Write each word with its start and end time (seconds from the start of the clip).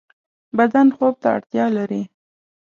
بدن 0.57 0.87
خوب 0.95 1.13
ته 1.21 1.27
اړتیا 1.37 1.65
لری 1.77 2.01